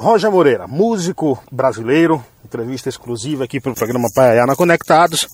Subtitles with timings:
[0.00, 5.28] Roger Moreira, músico brasileiro, entrevista exclusiva aqui para o programa Paiana Conectados,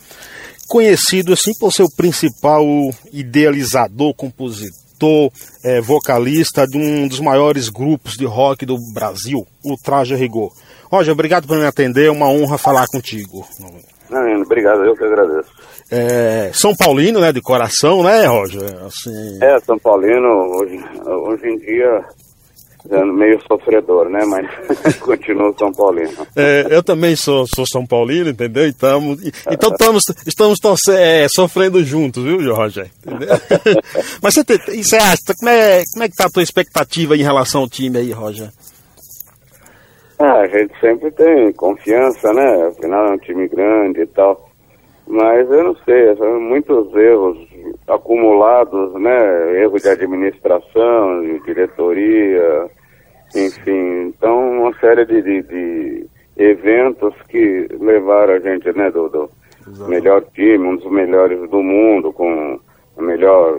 [0.68, 2.64] conhecido assim por ser o principal
[3.12, 5.30] idealizador, compositor,
[5.62, 10.50] é, vocalista de um dos maiores grupos de rock do Brasil, o Traje Rigor.
[10.90, 13.46] Roger, obrigado por me atender, é uma honra falar contigo.
[14.10, 15.48] Não, obrigado, eu que agradeço.
[15.92, 18.64] É, São Paulino, né, de coração, né, Roger?
[18.84, 19.38] Assim...
[19.40, 22.04] É, São Paulino, hoje, hoje em dia
[23.12, 24.24] meio sofredor, né?
[24.26, 26.26] Mas continuo São Paulino.
[26.36, 28.66] É, eu também sou, sou São Paulino, entendeu?
[28.66, 29.16] Então,
[29.50, 30.58] então estamos, estamos
[30.90, 32.90] é, sofrendo juntos, viu, Roger?
[34.22, 37.22] Mas você, tem, você acha, como é, como é que tá a tua expectativa em
[37.22, 38.48] relação ao time aí, Roger?
[40.18, 42.68] Ah, a gente sempre tem confiança, né?
[42.68, 44.50] Afinal é um time grande e tal.
[45.06, 47.38] Mas eu não sei, são muitos erros
[47.86, 49.62] acumulados, né?
[49.62, 52.70] Erro de administração, de diretoria,
[53.34, 54.08] enfim.
[54.08, 56.06] Então, uma série de, de, de
[56.36, 59.30] eventos que levaram a gente, né, do, do
[59.88, 62.60] melhor time, um dos melhores do mundo, com
[62.96, 63.56] o melhor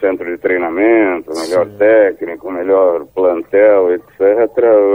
[0.00, 1.76] centro de treinamento, melhor Sim.
[1.78, 4.20] técnico, melhor plantel, etc.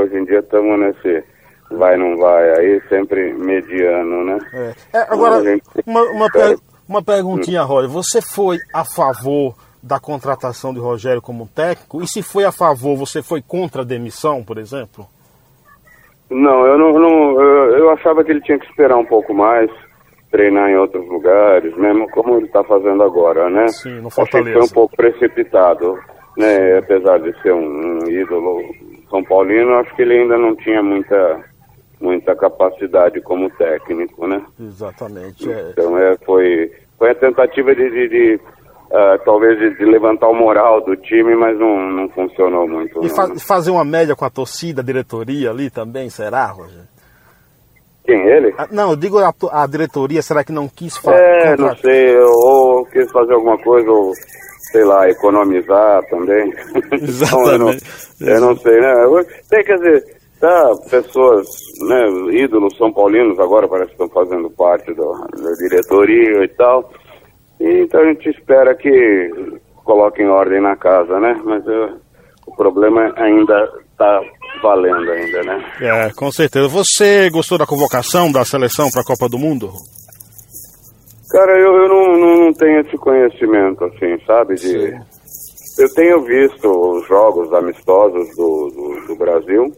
[0.02, 1.23] Hoje em dia estamos nesse
[1.72, 4.38] vai, não vai, aí sempre mediano, né?
[4.54, 4.98] É.
[4.98, 5.64] É, agora, gente...
[5.86, 7.63] uma, uma, per uma perguntinha.
[7.63, 7.89] Roger.
[7.89, 12.02] Você foi a favor da contratação de Rogério como técnico?
[12.02, 15.08] E se foi a favor, você foi contra a demissão, por exemplo?
[16.30, 19.71] Não, eu não, não eu, eu achava que ele tinha que esperar um pouco mais,
[20.30, 23.67] treinar em outros lugares, mesmo como ele está fazendo agora, né?
[23.69, 24.49] Sim, no Fortaleza.
[24.49, 25.97] Achei que foi um pouco precipitado,
[26.38, 26.80] né?
[26.80, 28.61] Apesar de ser um, um ídolo
[29.09, 31.45] São Paulino, acho que ele ainda não tinha muita
[32.00, 34.44] muita capacidade como técnico, né?
[34.59, 35.50] Exatamente.
[35.50, 35.70] É.
[35.72, 40.36] Então é, foi, foi a tentativa de, de, de uh, talvez de, de, levantar o
[40.36, 43.04] moral do time, mas não, não funcionou muito.
[43.04, 46.86] E fa fazer uma média com a torcida, a diretoria ali também, será, Roger?
[48.06, 48.54] Quem, ele?
[48.58, 51.20] Ah, não, eu digo a, a, diretoria, será que não quis fazer?
[51.20, 54.14] É, não sei, ou quis fazer alguma coisa, ou
[54.71, 56.54] sei lá, economizar também.
[56.94, 57.04] Exatamente.
[57.27, 57.71] então, eu, não,
[58.21, 58.94] eu não sei, né?
[59.50, 61.48] Tem, quer dizer, Tá, pessoas,
[61.87, 62.08] né,
[62.43, 66.92] ídolos são paulinos agora parece que estão fazendo parte do, da diretoria e tal.
[67.59, 69.31] E, então a gente espera que
[69.83, 71.42] coloquem ordem na casa, né?
[71.43, 71.99] Mas uh,
[72.45, 74.21] o problema ainda está
[74.61, 75.65] valendo ainda, né?
[75.81, 76.67] É, com certeza.
[76.67, 79.71] Você gostou da convocação da seleção para a Copa do Mundo?
[81.31, 84.53] Cara, eu, eu não, não, não, tenho esse conhecimento, assim, sabe?
[84.53, 84.99] De, Sim.
[85.80, 89.73] eu tenho visto os jogos amistosos do, do, do Brasil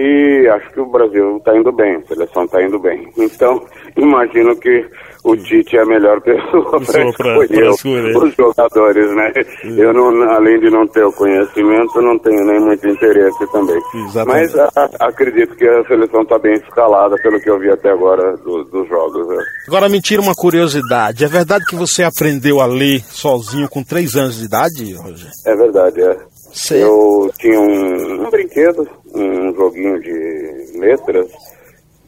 [0.00, 3.10] e acho que o Brasil está indo bem, a seleção está indo bem.
[3.18, 3.60] Então,
[3.98, 4.86] imagino que
[5.24, 9.32] o Tite é a melhor pessoa para escolher os jogadores, né?
[9.76, 13.80] Eu, não, além de não ter o conhecimento, não tenho nem muito interesse também.
[14.06, 14.56] Exatamente.
[14.56, 18.36] Mas a, acredito que a seleção está bem escalada, pelo que eu vi até agora
[18.36, 19.26] do, dos jogos.
[19.26, 19.42] Né?
[19.66, 21.24] Agora, me tira uma curiosidade.
[21.24, 25.28] É verdade que você aprendeu a ler sozinho com três anos de idade, Roger?
[25.44, 26.16] É verdade, é.
[26.58, 26.78] Sim.
[26.78, 31.30] Eu tinha um, um brinquedo um joguinho de letras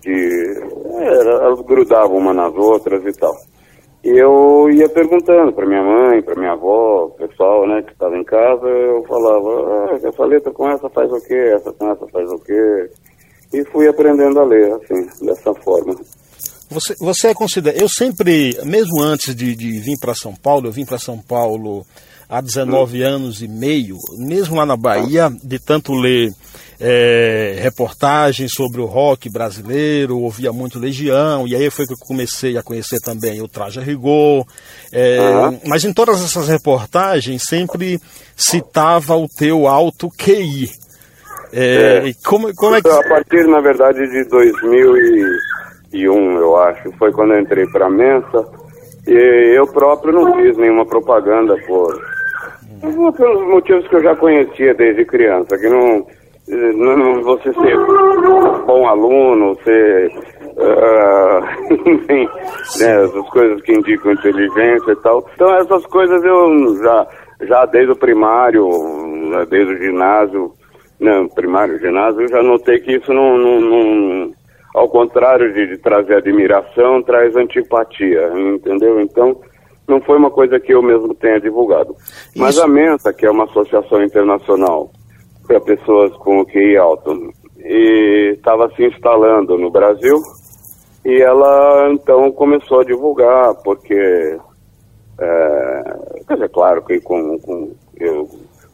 [0.02, 0.10] que
[0.98, 3.32] era, elas grudavam uma nas outras e tal.
[4.02, 8.24] E eu ia perguntando para minha mãe, para minha avó, pessoal né, que estava em
[8.24, 12.32] casa, eu falava, ah, essa letra com essa faz o quê, essa com essa faz
[12.32, 12.90] o quê?
[13.52, 15.94] E fui aprendendo a ler, assim, dessa forma.
[16.70, 17.76] Você, você é considera.
[17.78, 21.84] Eu sempre, mesmo antes de, de vir para São Paulo, eu vim para São Paulo
[22.30, 23.06] há 19 hum.
[23.06, 26.30] anos e meio, mesmo lá na Bahia, de tanto ler
[26.80, 32.56] é, reportagens sobre o rock brasileiro, ouvia muito Legião, e aí foi que eu comecei
[32.56, 34.46] a conhecer também o Traje a Rigor.
[34.90, 35.60] É, uhum.
[35.66, 38.00] Mas em todas essas reportagens sempre
[38.34, 40.70] citava o teu alto QI.
[41.52, 42.12] É, é.
[42.24, 42.88] Como, como é que...
[42.88, 48.46] A partir, na verdade, de 2001, eu acho, foi quando eu entrei para a Mensa,
[49.06, 52.00] e eu próprio não fiz nenhuma propaganda por,
[52.80, 56.06] pelos motivos que eu já conhecia desde criança, que não
[56.50, 57.76] não, você ser
[58.66, 60.10] bom aluno, ser.
[60.56, 62.28] Uh, enfim,
[62.80, 65.24] né, essas coisas que indicam inteligência e tal.
[65.34, 67.06] Então, essas coisas eu já,
[67.42, 68.68] já desde o primário,
[69.30, 70.52] né, desde o ginásio,
[70.98, 74.32] não, primário, ginásio, eu já notei que isso não, não, não
[74.74, 79.00] ao contrário de, de, trazer admiração, traz antipatia, entendeu?
[79.00, 79.40] Então,
[79.90, 81.94] não foi uma coisa que eu mesmo tenha divulgado.
[82.36, 84.90] Mas a Mensa, que é uma associação internacional
[85.46, 87.32] para pessoas com QI alto.
[87.58, 90.16] E estava se instalando no Brasil
[91.04, 94.38] e ela então começou a divulgar, porque,
[95.18, 95.82] é,
[96.26, 98.28] quer dizer, claro que com, com eu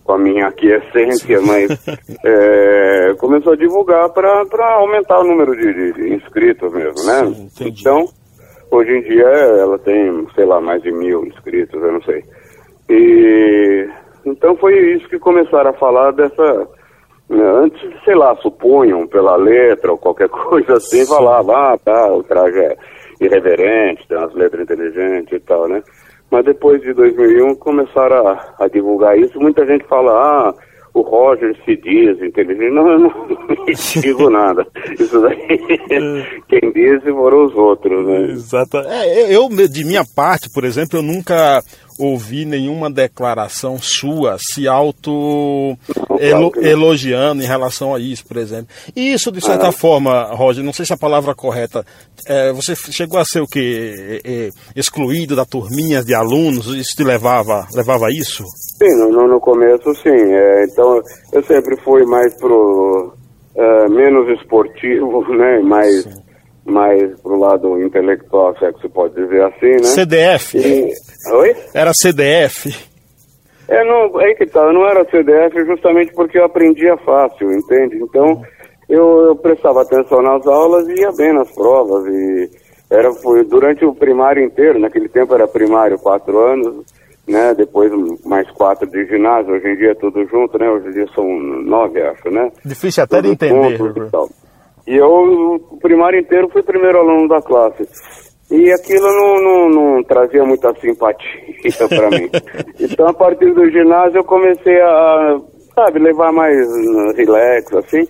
[0.05, 1.69] com a minha aquiescência, mas
[2.25, 7.49] é, começou a divulgar para aumentar o número de, de, de inscritos mesmo, né?
[7.51, 8.07] Sim, então,
[8.71, 12.23] hoje em dia ela tem, sei lá, mais de mil inscritos, eu não sei.
[12.89, 13.89] E
[14.25, 16.69] então foi isso que começaram a falar dessa.
[17.29, 22.23] Né, antes, sei lá, supunham pela letra ou qualquer coisa assim, falava, ah, tá, o
[22.23, 22.77] traje é
[23.21, 25.83] irreverente, tem umas letras inteligentes e tal, né?
[26.31, 29.41] Mas depois de 2001 começaram a, a divulgar isso.
[29.41, 30.55] Muita gente fala, ah,
[30.97, 32.73] o Roger se diz inteligente.
[32.73, 33.13] Não, eu não
[34.01, 34.67] digo nada.
[34.99, 35.37] Isso daí,
[35.91, 36.41] é.
[36.49, 38.33] quem diz foram os outros, né?
[38.33, 38.79] Exato.
[38.79, 41.63] É, eu, de minha parte, por exemplo, eu nunca
[41.99, 45.77] ouvi nenhuma declaração sua se auto
[46.19, 48.69] elo, elogiando em relação a isso, por exemplo.
[48.95, 49.73] E isso, de certa ah.
[49.73, 51.85] forma, Roger, não sei se a palavra correta,
[52.27, 54.21] é, você chegou a ser o quê?
[54.25, 56.67] É, é, excluído da turminha de alunos?
[56.67, 58.45] Isso te levava, levava a isso?
[58.79, 60.33] Sim, no, no começo sim.
[60.33, 61.01] É, então,
[61.33, 63.13] eu sempre fui mais pro
[63.55, 65.61] uh, menos esportivo, né?
[65.61, 66.03] Mais...
[66.03, 66.26] Sim
[66.67, 69.83] mais pro lado intelectual, se é que se pode dizer assim, né?
[69.83, 70.59] CDF?
[70.59, 70.93] E...
[71.33, 71.57] Oi?
[71.75, 72.75] Era CDF?
[73.69, 77.97] É, não, aí que tá, eu não era CDF justamente porque eu aprendia fácil, entende?
[77.97, 78.43] Então,
[78.89, 82.51] eu, eu prestava atenção nas aulas e ia bem nas provas, e
[82.89, 86.85] era, foi durante o primário inteiro, naquele tempo era primário, quatro anos,
[87.27, 87.91] né, depois
[88.25, 91.27] mais quatro de ginásio, hoje em dia é tudo junto, né, hoje em dia são
[91.65, 92.53] nove, acho, né?
[92.65, 93.79] Difícil até de entender.
[94.87, 97.87] E eu, o primário inteiro, fui primeiro aluno da classe.
[98.51, 102.31] E aquilo não, não, não trazia muita simpatia para mim.
[102.79, 105.41] Então, a partir do ginásio, eu comecei a,
[105.75, 106.57] sabe, levar mais
[107.17, 108.07] relax, assim,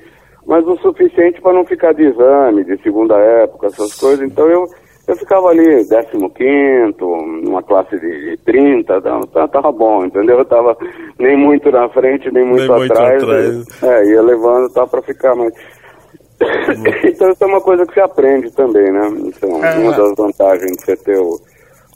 [0.47, 4.21] mas o suficiente para não ficar de exame, de segunda época, essas coisas.
[4.31, 4.67] Então, eu,
[5.09, 6.95] eu ficava ali, 15,
[7.43, 10.39] numa classe de, de 30, tava, tava bom, entendeu?
[10.39, 10.77] Eu tava
[11.19, 13.23] nem muito na frente, nem muito nem atrás.
[13.23, 13.83] Muito atrás.
[13.83, 15.53] É, ia levando, tá, para ficar mais.
[17.05, 19.09] então isso é uma coisa que se aprende também, né?
[19.25, 19.79] Então, é.
[19.79, 21.41] uma das vantagens de você ter o,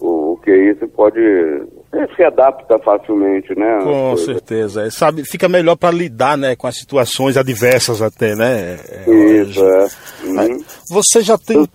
[0.00, 1.20] o, o QI, você pode
[2.14, 3.78] se adapta facilmente, né?
[3.82, 4.82] Com certeza.
[4.82, 8.78] É, sabe, fica melhor para lidar, né, com as situações adversas até, né?
[8.88, 9.88] É, isso, é.
[10.24, 10.64] Uhum.
[10.90, 11.68] Você já tem.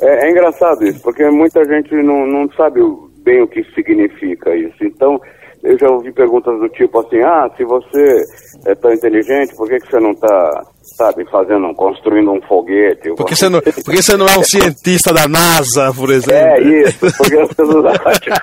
[0.00, 2.80] É, é, engraçado isso, porque muita gente não, não sabe
[3.22, 4.82] bem o que significa isso.
[4.82, 5.20] Então,
[5.62, 8.24] eu já ouvi perguntas do tipo assim, ah, se você
[8.66, 10.62] é tão inteligente, por que, que você não está
[10.96, 13.14] sabe, fazendo, construindo um foguete.
[13.16, 16.40] Porque você, não, porque você não é um cientista da NASA, por exemplo.
[16.40, 18.34] É isso, porque pessoas acham,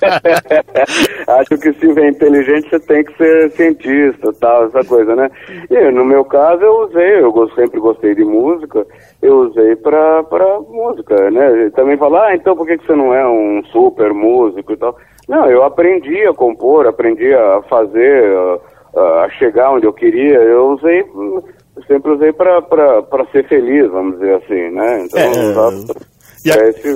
[1.40, 5.30] acham que se é inteligente você tem que ser cientista, tal, essa coisa, né?
[5.70, 8.86] E no meu caso eu usei, eu sempre gostei de música,
[9.22, 11.70] eu usei pra, pra música, né?
[11.76, 14.96] Também falar, ah, então por que, que você não é um super músico e tal?
[15.28, 18.34] Não, eu aprendi a compor, aprendi a fazer,
[18.96, 21.04] a, a chegar onde eu queria, eu usei
[21.86, 25.04] sempre usei para ser feliz, vamos dizer assim, né?
[25.04, 26.70] Então, é, a...
[26.70, 26.96] esse,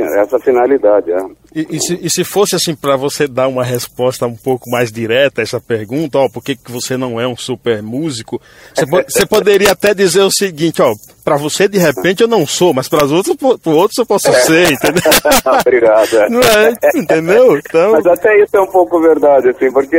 [0.00, 1.18] essa finalidade, é.
[1.56, 4.92] E, e, se, e se fosse assim para você dar uma resposta um pouco mais
[4.92, 8.38] direta a essa pergunta, ó, por que, que você não é um super músico?
[8.74, 10.92] Você, você poderia até dizer o seguinte, ó,
[11.24, 14.70] para você de repente eu não sou, mas para os outros, outros eu posso ser,
[14.70, 15.02] entendeu?
[15.60, 16.14] Obrigado.
[16.14, 16.28] É.
[16.28, 17.56] Não é, entendeu?
[17.66, 17.92] Então...
[17.92, 19.96] Mas até isso é um pouco verdade, assim, porque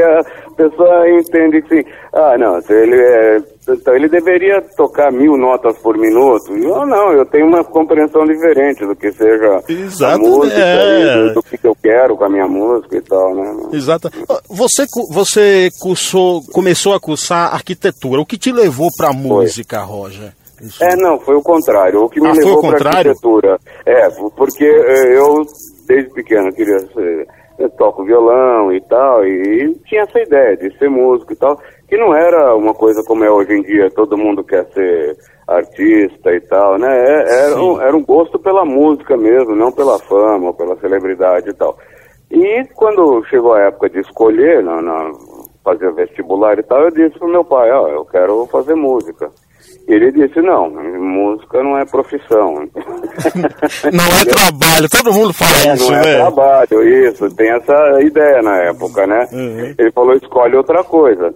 [0.58, 5.98] pessoa entende que, assim, ah, não, ele é então ele deveria tocar mil notas por
[5.98, 6.56] minuto.
[6.56, 11.34] Eu não, eu tenho uma compreensão diferente do que seja Exato, a música, é.
[11.34, 13.70] do, que eu quero com a minha música e tal, né?
[13.74, 14.10] Exato.
[14.50, 18.22] Você, você cursou, começou a cursar arquitetura.
[18.22, 20.32] O que te levou para a música, Roger?
[20.62, 20.84] Isso.
[20.84, 22.02] É, não, foi o contrário.
[22.02, 23.60] O que me ah, levou para arquitetura.
[23.86, 25.46] É, porque eh, eu,
[25.88, 27.28] desde pequeno, queria ser,
[27.60, 31.96] eu toco violão e tal, e, tinha essa ideia de ser músico e tal que
[31.96, 36.42] não era uma coisa como é hoje em dia, todo mundo quer ser artista e
[36.42, 36.94] tal, né?
[36.94, 41.54] É, era, um, era um gosto pela música mesmo, não pela fama, pela celebridade e
[41.54, 41.78] tal.
[42.30, 45.14] E quando chegou a época de escolher, na, na
[45.64, 49.30] fazer vestibular e tal, eu disse pro meu pai, ó, oh, eu quero fazer música.
[49.88, 52.56] Ele disse, não, música não é profissão.
[53.94, 56.14] não é trabalho, todo mundo fala é, isso, não né?
[56.14, 59.28] é trabalho, isso, tem essa ideia na época, né?
[59.32, 59.76] Uhum.
[59.78, 61.34] Ele falou, escolhe outra coisa.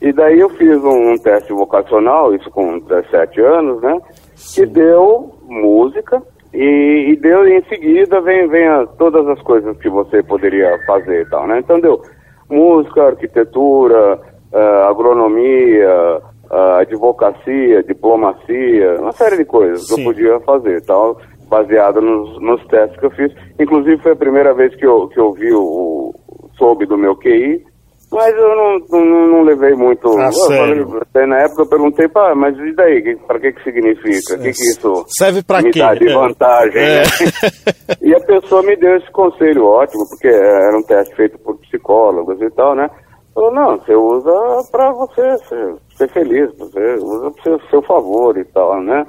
[0.00, 4.00] E daí eu fiz um, um teste vocacional, isso com 17 anos, né?
[4.34, 4.62] Sim.
[4.62, 6.22] Que deu música
[6.54, 11.22] e, e, deu em seguida vem, vem a, todas as coisas que você poderia fazer
[11.22, 11.58] e tal, né?
[11.58, 12.00] Então deu
[12.48, 14.18] música, arquitetura,
[14.52, 16.20] uh, agronomia,
[16.50, 19.94] advocacia, diplomacia, uma série de coisas Sim.
[19.94, 21.16] que eu podia fazer, tal,
[21.48, 23.32] baseado nos, nos testes que eu fiz.
[23.58, 26.12] Inclusive foi a primeira vez que eu, que eu vi o,
[26.58, 27.64] soube do meu QI
[28.12, 30.08] Mas eu não, não, não levei muito.
[30.18, 30.88] Ah, sério?
[31.12, 33.16] falei- na época eu perguntei, pá, mas e daí?
[33.26, 34.34] Pra que que significa?
[34.34, 35.78] O que que isso Serve pra me quê?
[35.78, 36.12] dá de É.
[36.14, 36.82] vantagem?
[36.82, 36.98] É.
[36.98, 37.02] né?
[38.02, 42.40] E a pessoa me deu esse conselho ótimo, porque era um teste feito por psicólogos
[42.40, 42.88] e tal, né?
[43.34, 44.30] Falou, não, você usa
[44.72, 49.06] pra você ser, ser feliz, você usa pro seu, seu favor e tal, né?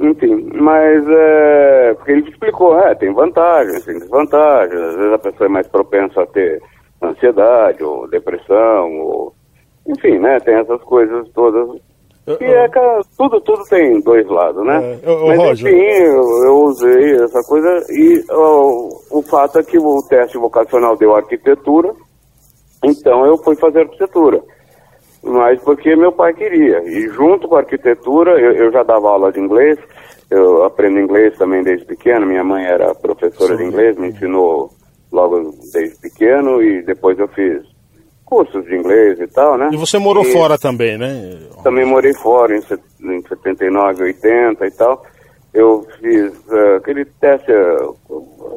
[0.00, 5.46] Enfim, mas é, porque ele explicou, é, tem vantagens, tem desvantagens, às vezes a pessoa
[5.46, 6.60] é mais propensa a ter
[7.02, 9.34] ansiedade ou depressão, ou
[9.86, 10.38] enfim, né?
[10.40, 11.68] Tem essas coisas todas.
[12.26, 14.98] Eu- Que é, ca- tudo, tudo tem dois lados, né?
[15.02, 15.72] É, ô, Mas Roger.
[15.74, 20.96] enfim, eu, eu usei essa coisa e ó, o fato é que o teste vocacional
[20.96, 21.92] deu arquitetura,
[22.82, 24.40] então eu fui fazer arquitetura.
[25.22, 26.82] Mas porque meu pai queria.
[26.84, 29.78] E junto com a arquitetura, eu, eu já dava aula de inglês,
[30.30, 34.70] eu aprendo inglês também desde pequeno, minha mãe era professora de inglês, me ensinou
[35.12, 37.62] logo desde pequeno e depois eu fiz
[38.24, 39.68] cursos de inglês e tal, né?
[39.72, 41.38] E você morou E- fora também, né?
[41.62, 42.60] também morei fora em,
[43.16, 45.04] em 79, 80 e tal.
[45.54, 47.52] Eu fiz eh, aquele teste.
[47.52, 47.76] eh,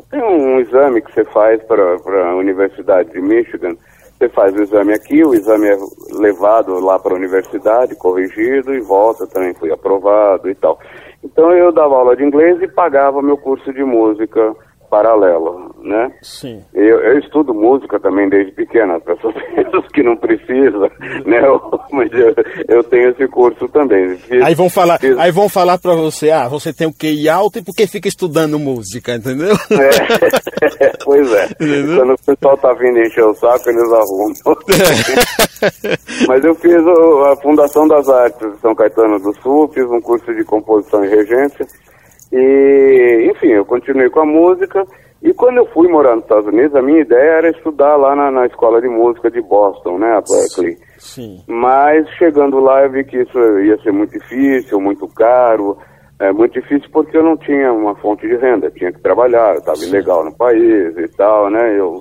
[0.10, 1.84] tem um exame que você faz para
[2.30, 3.76] a Universidade de Michigan.
[4.18, 5.78] Você faz o exame aqui, o exame é
[6.14, 9.28] levado lá para a universidade, corrigido e volta.
[9.28, 10.80] Também fui aprovado e tal.
[11.24, 14.56] Então eu dava aula de inglês e pagava meu curso de música
[14.96, 16.10] paralelo, né?
[16.22, 16.64] Sim.
[16.74, 20.90] Eu, eu estudo música também desde pequeno, as pessoas pensam que não precisa,
[21.26, 21.46] né?
[21.46, 22.34] Eu- mas eu,
[22.70, 24.16] eu tenho esse curso também.
[24.18, 27.28] Fiz- Aí vão falar, fiz- aí vão falar para você, ah, você tem o QI
[27.28, 29.54] alto e por que fica estudando música, entendeu?
[30.80, 31.46] É, pois é.
[31.60, 31.98] Entendeu?
[31.98, 34.34] Quando o pessoal tá vindo encher o saco, eles arrumam.
[36.28, 36.76] Mas eu fiz
[37.32, 41.10] a Fundação das Artes de São Caetano do Sul, fiz um curso de composição e
[41.10, 41.66] regência.
[42.38, 44.86] E, enfim, eu continuei com a música.
[45.24, 48.30] E quando eu fui morar nos Estados Unidos, a minha ideia era estudar lá na,
[48.30, 50.78] na escola de música de Boston, né, a Berkeley.
[50.98, 51.42] Sim.
[51.48, 55.78] Mas chegando lá eu vi que isso ia ser muito difícil, muito caro.
[56.20, 59.60] É muito difícil porque eu não tinha uma fonte de renda, tinha que trabalhar, eu
[59.60, 61.78] estava ilegal no país e tal, né?
[61.78, 62.00] Eu,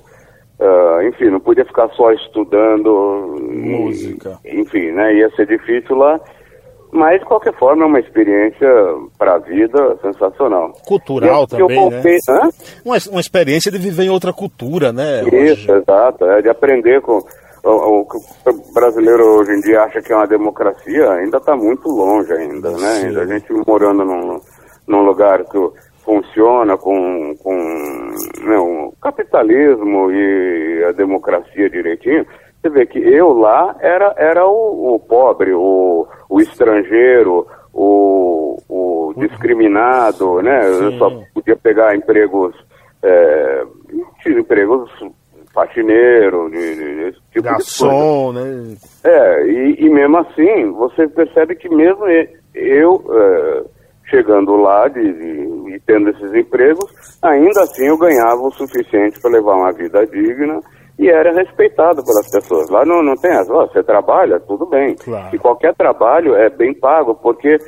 [0.60, 4.38] ah, enfim, não podia ficar só estudando Música.
[4.44, 5.14] Enfim, né?
[5.14, 6.20] Ia ser difícil lá.
[6.94, 8.68] Mas, de qualquer forma, é uma experiência
[9.18, 10.72] para a vida sensacional.
[10.86, 12.50] Cultural eu- também, eu voltei, né?
[12.84, 15.22] Uma, uma experiência de viver em outra cultura, né?
[15.24, 15.82] Isso, Roger?
[15.82, 16.24] exato.
[16.26, 17.20] É de aprender com.
[17.64, 18.18] O, o que
[18.50, 22.70] o brasileiro hoje em dia acha que é uma democracia, ainda está muito longe ainda,
[22.72, 22.76] né?
[23.00, 23.06] Sim.
[23.06, 24.38] Ainda a gente morando num,
[24.86, 25.58] num lugar que
[26.04, 27.54] funciona com, com
[28.44, 32.26] né, o capitalismo e a democracia direitinho,
[32.64, 39.14] você vê que eu lá era, era o, o pobre, o, o estrangeiro, o, o
[39.18, 40.66] discriminado, né?
[40.66, 40.99] Eu Sim.
[40.99, 42.54] só podia pegar empregos,
[43.02, 43.64] é,
[44.26, 44.90] empregos
[45.52, 47.50] faxineiro, de, de, esse tipo de coisa.
[47.50, 48.76] Garçom, né?
[49.04, 52.06] É, e, e mesmo assim, você percebe que mesmo
[52.54, 53.62] eu, é,
[54.06, 56.90] chegando lá de, de- e tendo esses empregos,
[57.21, 60.61] ainda assim eu ganhava o suficiente para levar uma vida digna
[60.98, 62.68] e era respeitado pelas pessoas.
[62.70, 64.94] Lá não, não tem ó, você trabalha, tudo bem.
[64.96, 65.34] Claro.
[65.34, 67.58] E qualquer trabalho é bem pago, porque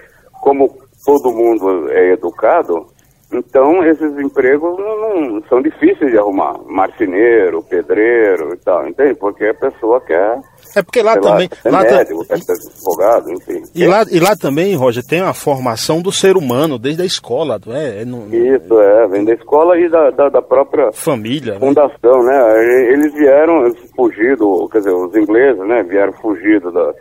[0.43, 0.69] como
[1.05, 2.87] todo mundo é educado,
[3.33, 6.55] então esses empregos não, não- são difíceis de arrumar.
[6.67, 9.15] Marceneiro, pedreiro e tal, entende?
[9.15, 10.39] Porque a pessoa quer
[10.77, 11.49] É porque lá lá, também.
[11.63, 13.63] ser lá ta- médico, ser advogado, enfim.
[13.75, 17.59] e, lá, e lá também, Roger, tem a formação do ser humano, desde a escola,
[17.67, 18.03] não é?
[18.03, 21.61] É no- Isso, é, vem da escola e da, da, da própria família, né?
[21.61, 22.93] fundação, né?
[22.93, 25.83] Eles vieram fugido, quer dizer, os ingleses, né?
[25.83, 26.93] Vieram fugido da,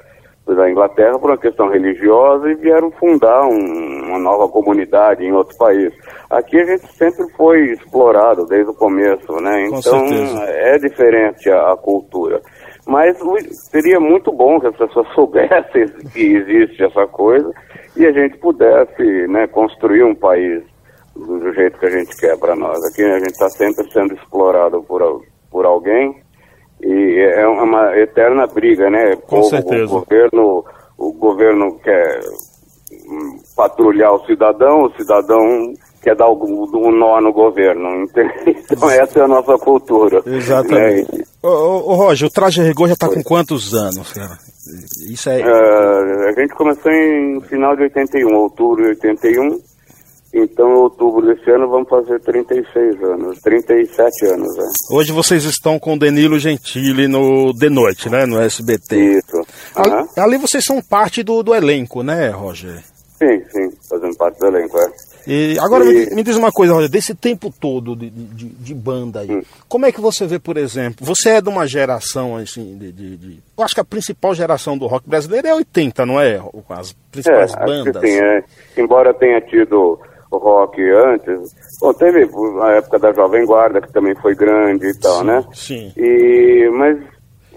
[0.55, 5.57] da Inglaterra por uma questão religiosa e vieram fundar um- uma nova comunidade em outro
[5.57, 5.91] país.
[6.29, 9.67] Aqui a gente sempre foi explorado desde o começo, né?
[9.67, 10.05] Então
[10.47, 12.39] é diferente a, a cultura.
[12.85, 13.37] Mas o-
[13.71, 17.51] seria muito bom que as pessoas soubessem que existe essa coisa
[17.97, 20.63] e a gente pudesse né, construir um país
[21.15, 22.77] do jeito que a gente quer para nós.
[22.85, 26.21] Aqui a gente está sempre sendo explorado por, por alguém
[26.81, 29.15] e é uma eterna briga, né?
[29.27, 29.85] Com certeza.
[29.85, 30.65] O governo,
[30.97, 32.19] o governo quer
[33.09, 35.73] hum, patrulhar o cidadão, o cidadão
[36.05, 38.03] quer dar algum- um nó no governo.
[38.03, 38.63] entende?
[38.71, 40.21] Então essa é a nossa cultura.
[40.25, 41.11] Exatamente.
[41.17, 41.23] né?
[41.43, 44.37] Ô, ô, ô, Roger, o traje rigor já está com quantos anos, cara?
[45.09, 45.41] Isso é.
[45.43, 49.59] Ah, a gente começou em final de 81, outubro de 81.
[50.33, 54.65] Então, em outubro desse ano, vamos fazer 36 anos, 37 anos, né?
[54.91, 58.25] Hoje vocês estão com o Danilo Gentili no De Noite, né?
[58.25, 58.95] No SBT.
[59.19, 59.41] Isso.
[59.75, 62.83] Ali, ali vocês são parte do, do elenco, né, Roger?
[63.17, 64.87] Sim, sim, fazendo parte do elenco, é.
[65.27, 66.09] E agora e...
[66.09, 69.41] Me, me, diz uma coisa, olha, desse tempo todo de, de, de banda aí, hum.
[69.67, 73.17] como é que você vê, por exemplo, você é de uma geração assim, de, de,
[73.17, 76.41] de, Eu acho que a principal geração do rock brasileiro é 80, não é?
[76.69, 78.01] As principais é, bandas.
[78.01, 78.43] sim, é.
[78.77, 79.99] Embora tenha tido
[80.31, 82.27] o rock antes, bom, teve
[82.61, 85.45] a época da Jovem Guarda, que também foi grande e tal, sim, né?
[85.53, 85.93] Sim.
[85.97, 86.97] E, mas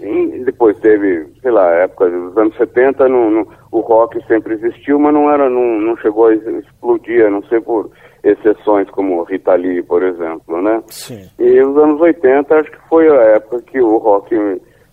[0.01, 4.99] e depois teve, sei lá, época dos anos 70, no, no, o rock sempre existiu,
[4.99, 7.89] mas não era, não, não chegou a explodir, a não ser por
[8.23, 10.81] exceções como Rita Lee, por exemplo, né?
[10.87, 11.29] Sim.
[11.39, 14.35] E os anos 80 acho que foi a época que o rock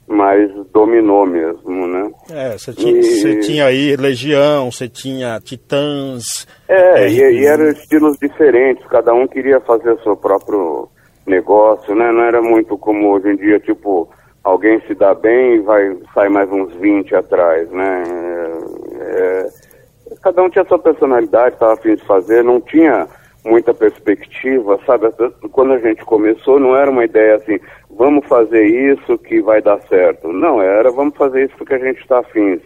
[0.07, 2.11] mais dominou mesmo, né?
[2.31, 3.41] É, você tinha, e...
[3.41, 6.47] tinha, aí Legião, você tinha Titãs.
[6.69, 10.89] É, e, e eram estilos diferentes, cada um queria fazer o seu próprio
[11.27, 12.13] negócio, né?
[12.13, 14.09] Não era muito como hoje em dia, tipo
[14.47, 18.05] alguém se dá bem e vai sai mais uns 20 atrás, né?
[19.01, 19.49] É,
[20.13, 23.09] é, cada um tinha sua personalidade, estava afim de fazer, não tinha
[23.45, 25.09] muita perspectiva, sabe?
[25.51, 27.59] Quando a gente começou, não era uma ideia assim,
[27.91, 30.33] vamos fazer isso que vai dar certo.
[30.33, 32.61] Não, era vamos fazer isso porque a gente está afim,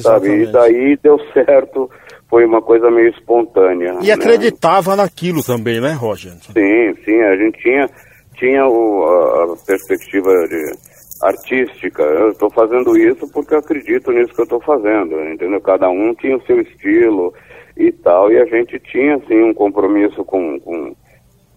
[0.00, 0.42] sabe?
[0.42, 1.90] E daí deu certo,
[2.30, 3.98] foi uma coisa meio espontânea.
[4.00, 4.12] E né?
[4.12, 6.32] acreditava naquilo também, né, Roger?
[6.32, 7.90] Sim, sim, a gente tinha,
[8.34, 12.02] tinha o, a perspectiva de artística.
[12.02, 15.60] Eu estou fazendo isso porque acredito nisso que eu estou fazendo, entendeu?
[15.60, 17.32] Cada um tinha o seu estilo
[17.76, 20.58] e tal, e a gente tinha, assim, um compromisso com...
[20.60, 20.94] com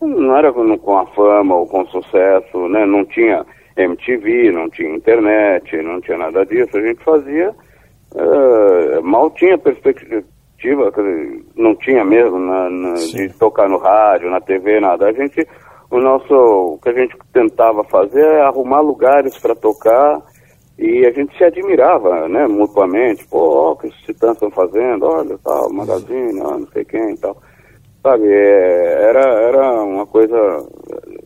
[0.02, 2.86] não era com, com a fama ou com o sucesso, né?
[2.86, 6.78] Não tinha MTV, não tinha internet, não tinha nada disso.
[6.78, 7.54] A gente fazia...
[8.12, 10.92] Uh, mal tinha perspectiva,
[11.56, 15.08] não tinha mesmo na, na, de tocar no rádio, na TV, nada.
[15.08, 15.48] A gente
[15.92, 20.22] o nosso, o que a gente tentava fazer é arrumar lugares para tocar
[20.78, 23.26] e a gente se admirava, né, mutuamente.
[23.28, 27.18] Pô, o que esses titãs estão fazendo, olha, tal, magazine, ó, não sei quem e
[27.18, 27.36] tal.
[28.02, 30.38] Sabe, é, era, era uma coisa,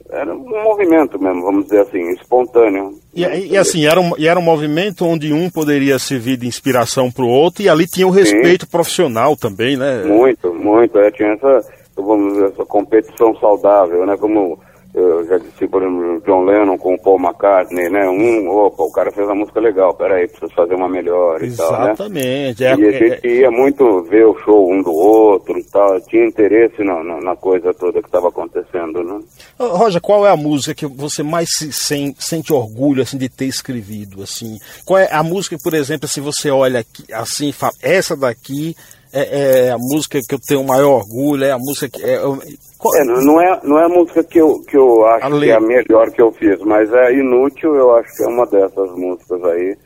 [0.10, 2.94] era um movimento mesmo, vamos dizer assim, espontâneo.
[3.14, 7.24] E, e assim, era um, era um movimento onde um poderia servir de inspiração para
[7.24, 8.72] o outro e ali tinha o respeito Sim.
[8.72, 10.04] profissional também, né?
[10.04, 11.62] Muito, muito, é, tinha essa
[11.96, 14.18] vamos dizer, essa competição saudável, né?
[14.18, 14.60] Como
[14.94, 18.08] eu já disse, por exemplo, John Lennon com o Paul McCartney, né?
[18.08, 21.98] Um, opa, o cara fez uma música legal, peraí, preciso fazer uma melhor e Exatamente.
[21.98, 22.50] tal, né?
[22.50, 26.24] É, e a gente ia muito ver o show um do outro e tal, tinha
[26.24, 29.20] interesse na, na, na coisa toda que estava acontecendo, né?
[29.58, 33.46] Roger, qual é a música que você mais se, sem, sente orgulho, assim, de ter
[33.46, 34.60] escrevido, assim?
[34.86, 38.76] Qual é a música, por exemplo, se você olha aqui, assim, fala, essa daqui
[39.14, 42.04] é, é, a música que eu tenho o maior orgulho, é a música que.
[42.04, 45.56] É, é, não, é, não é a música que eu, que eu acho que é
[45.56, 49.44] a melhor que eu fiz, mas é inútil, eu acho que é uma dessas músicas
[49.46, 49.78] aí,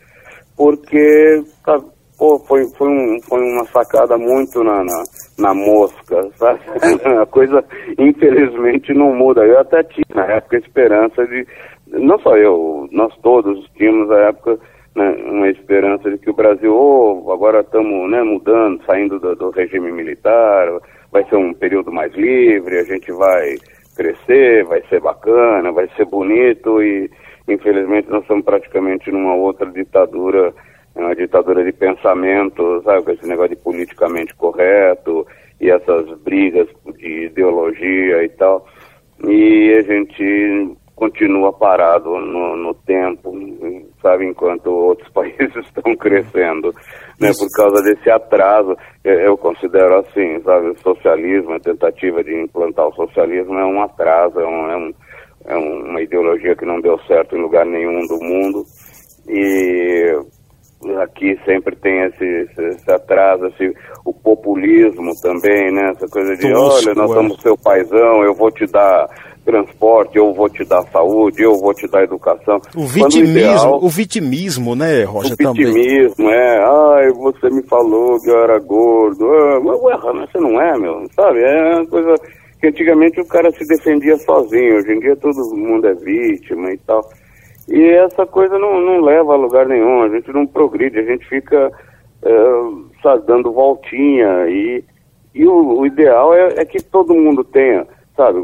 [0.56, 1.78] porque tá,
[2.18, 5.04] pô, foi, foi, um, foi uma sacada muito na, na,
[5.38, 6.60] na mosca, sabe?
[7.22, 7.64] a coisa,
[8.00, 9.46] infelizmente, não muda.
[9.46, 11.46] Eu até tinha na época esperança de.
[11.88, 14.58] Não só eu, nós todos tínhamos na época
[14.98, 19.52] né, uma esperança de que o Brasil, oh, agora estamos né, mudando, saindo do, do,
[19.52, 20.68] regime militar,
[21.12, 23.58] vai ser um período mais livre, a gente vai
[23.96, 27.12] crescer, vai ser bacana, vai ser bonito e
[27.48, 30.52] infelizmente nós estamos praticamente numa outra ditadura,
[30.96, 35.28] uma ditadura de pensamento, sabe, com esse negócio de politicamente correto
[35.62, 38.66] e essas brigas de ideologia e tal.
[39.24, 43.32] E a gente continua parado no, no, tempo,
[44.02, 46.74] sabe, enquanto outros países estão crescendo,
[47.20, 48.76] né, por causa desse atraso.
[49.04, 54.40] Eu considero assim, sabe, o socialismo, a tentativa de implantar o socialismo é um atraso,
[54.40, 54.94] é, um, é, um,
[55.46, 58.64] é uma ideologia que não deu certo em lugar nenhum do mundo
[59.30, 60.18] e
[61.02, 63.72] aqui sempre tem esse, esse, esse atraso, esse,
[64.04, 65.92] o populismo também, né?
[65.92, 69.08] Essa coisa de, olha, nós somos seu paizão, eu vou te dar
[69.48, 72.60] transporte, eu vou te dar saúde, eu vou te dar educação.
[72.76, 76.34] O vitimismo, ideal, o vitimismo, né, Roger, o vitimismo, também.
[76.34, 80.78] é, ai, você me falou que eu era gordo, ah, mas ué, você não é,
[80.78, 82.16] meu, sabe, é uma coisa
[82.60, 86.78] que antigamente o cara se defendia sozinho, hoje em dia todo mundo é vítima e
[86.80, 87.10] tal.
[87.70, 91.26] E essa coisa não, não leva a lugar nenhum, a gente não progride, a gente
[91.30, 91.72] fica,
[92.22, 92.32] é,
[93.02, 94.84] sabe, dando voltinha e,
[95.34, 98.40] e o, o ideal é, é que todo mundo tenha, sabe,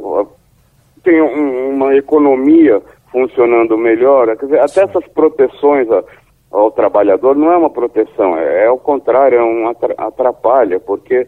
[1.04, 6.06] tem um, uma economia funcionando melhor, quer dizer, até essas proteções ao,
[6.52, 11.28] ao trabalhador não é uma proteção, é, é o contrário, é um atrapalha, porque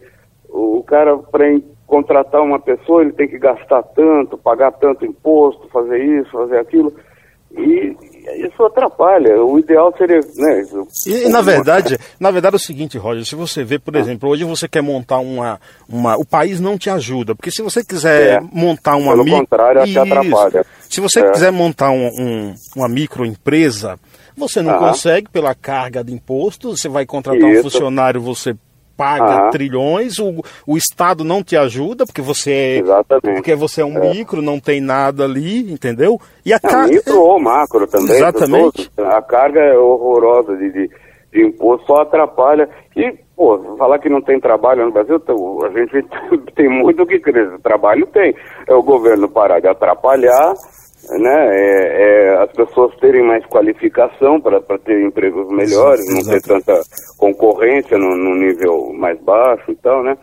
[0.49, 1.45] o cara, para
[1.85, 6.91] contratar uma pessoa, ele tem que gastar tanto, pagar tanto imposto, fazer isso, fazer aquilo,
[7.51, 7.95] e,
[8.37, 9.41] isso atrapalha.
[9.43, 10.19] O ideal seria.
[10.19, 10.63] Né,
[11.05, 14.43] e, na verdade, na verdade é o seguinte, Roger, se você vê, por exemplo, hoje
[14.43, 15.59] você quer montar uma.
[15.87, 18.39] uma o país não te ajuda, porque se você quiser é.
[18.51, 20.65] montar uma Pelo contrário, isso, atrapalha.
[20.89, 21.31] Se você é.
[21.31, 23.99] quiser montar um, um, uma microempresa,
[24.35, 24.79] você não ah.
[24.79, 27.59] consegue pela carga de impostos, você vai contratar isso.
[27.59, 28.55] um funcionário, você
[28.95, 33.35] paga trilhões, o, o Estado não te ajuda, porque você é, Exatamente.
[33.35, 34.11] porque você é um é.
[34.11, 36.19] micro, não tem nada ali, entendeu?
[36.45, 36.93] E a é, carga.
[36.93, 38.15] Micro ou macro também.
[38.15, 38.91] Exatamente.
[38.97, 40.89] A carga é horrorosa de, de,
[41.33, 42.69] de, imposto, só atrapalha.
[42.95, 45.21] E, pô, falar que não tem trabalho no Brasil,
[45.63, 46.07] a gente
[46.55, 47.59] tem muito o que crescer.
[47.59, 48.35] Trabalho tem.
[48.67, 50.53] É o governo parar de atrapalhar
[51.09, 56.81] né, é, é, as pessoas terem mais qualificação para ter empregos melhores, não ter tanta
[57.17, 60.17] concorrência no, no, nível mais baixo e tal, né?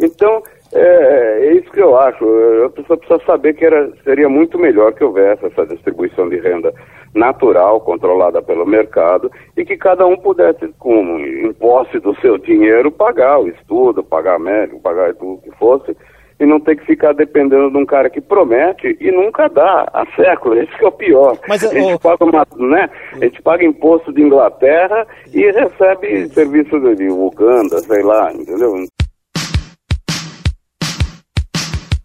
[0.00, 0.42] Então,
[0.72, 2.24] é, é, isso que eu acho.
[2.64, 6.72] A pessoa precisa saber que era, seria muito melhor que houvesse essa distribuição de renda
[7.14, 12.90] natural, controlada pelo mercado, e que cada um pudesse, como em posse do seu dinheiro,
[12.90, 15.94] pagar o estudo, pagar médico, pagar tudo que fosse,
[16.42, 20.04] e não ter que ficar dependendo de um cara que promete e nunca dá há
[20.16, 20.58] séculos.
[20.58, 21.38] Esse que é o pior.
[21.48, 22.90] Mas, a, gente paga uma, né?
[23.12, 28.74] a gente paga imposto de Inglaterra e recebe serviço de Uganda, sei lá, entendeu?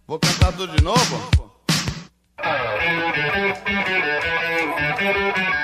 [0.07, 1.37] Vou cantar tudo de novo?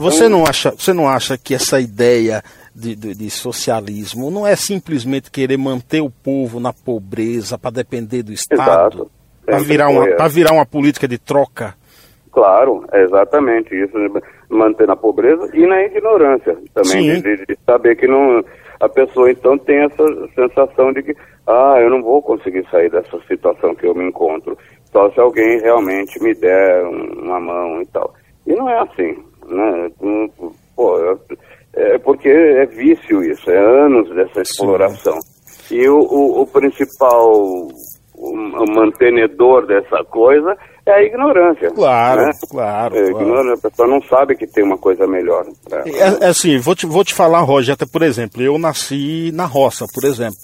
[0.00, 2.42] Você não acha, você não acha que essa ideia
[2.74, 8.22] de, de, de socialismo não é simplesmente querer manter o povo na pobreza para depender
[8.22, 9.10] do Estado?
[9.44, 11.74] Para virar, uma, virar uma política de troca?
[12.32, 13.92] Claro, exatamente isso,
[14.48, 18.42] manter na pobreza e na ignorância também, de, de, saber que não,
[18.80, 23.18] a pessoa então tem essa sensação de que, ah, eu não vou conseguir sair dessa
[23.28, 24.56] situação que eu me encontro,
[24.90, 28.14] só se alguém realmente me der uma mão e tal.
[28.46, 29.16] E não é assim,
[29.50, 29.90] né?
[30.76, 30.96] Pô,
[31.74, 35.18] é porque é vício isso, é anos dessa exploração.
[35.70, 37.68] E o, o, o principal
[38.74, 40.56] mantenedor dessa coisa
[40.90, 41.70] é a ignorância.
[41.70, 42.32] Claro, né?
[42.50, 42.96] claro.
[42.96, 43.52] É, claro.
[43.52, 45.46] A pessoa não sabe que tem uma coisa melhor.
[45.70, 49.44] É, é, assim, vou te, vou te falar, Roger, até por exemplo, eu nasci na
[49.44, 50.38] roça, por exemplo.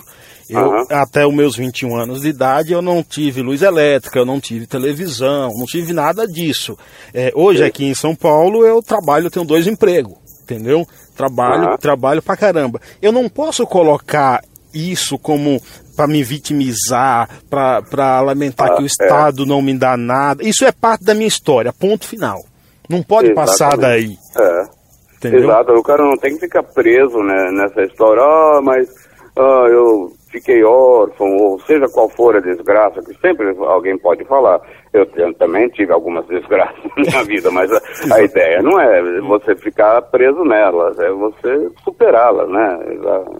[0.49, 0.87] Eu, uhum.
[0.91, 4.67] Até os meus 21 anos de idade, eu não tive luz elétrica, eu não tive
[4.67, 6.79] televisão, não tive nada disso.
[7.13, 7.65] É, hoje, Sim.
[7.65, 10.87] aqui em São Paulo, eu trabalho, eu tenho dois empregos, entendeu?
[11.17, 11.77] Trabalho, uhum.
[11.77, 12.81] trabalho pra caramba.
[13.03, 14.41] Eu não posso colocar
[14.77, 15.61] isso como
[15.97, 19.47] para me vitimizar, para lamentar ah, que o Estado é.
[19.47, 20.47] não me dá nada.
[20.47, 22.45] Isso é parte da minha história, ponto final.
[22.89, 23.51] Não pode Exatamente.
[23.51, 24.17] passar daí.
[24.39, 24.77] É.
[25.17, 25.45] Entendeu?
[25.45, 28.89] Exato, o cara não tem que ficar preso né, nessa história, ah, mas
[29.37, 34.61] ah, eu fiquei órfão, ou seja qual for a desgraça, que sempre alguém pode falar.
[34.93, 37.81] Eu, eu também tive algumas desgraças na minha vida, mas a,
[38.15, 42.79] a, ideia não é você ficar preso nelas, é você superá-las, né?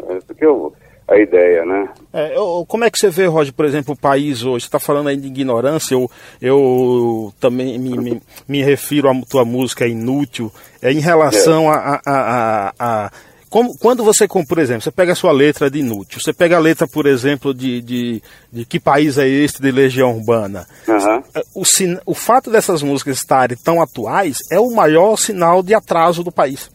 [0.09, 0.73] É isso que eu
[1.09, 1.89] a ideia, né?
[2.13, 2.35] É,
[2.67, 4.65] como é que você vê, Roger, por exemplo, o país hoje?
[4.65, 6.11] Você está falando aí de ignorância, eu,
[6.43, 10.51] eu também me, me, me refiro à tua música inútil,
[10.83, 11.77] é, em relação é.
[11.77, 13.11] a, a, a, a
[13.49, 16.61] como, quando você, por exemplo, você pega a sua letra de inútil, você pega a
[16.61, 20.67] letra, por exemplo, de, de, de que país é este de Legião Urbana.
[20.89, 21.43] Uhum.
[21.55, 21.63] O,
[22.07, 26.69] o fato dessas músicas estarem tão atuais é o maior sinal de atraso do país.